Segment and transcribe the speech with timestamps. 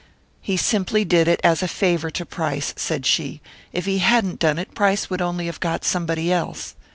[0.41, 3.39] "He simply did it as a favour to Price," said she.
[3.71, 6.73] "If he hadn't done it, Price would only have got somebody else.